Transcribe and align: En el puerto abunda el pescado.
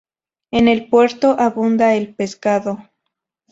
En 0.49 0.67
el 0.67 0.89
puerto 0.89 1.35
abunda 1.39 1.93
el 1.93 2.15
pescado. 2.15 2.89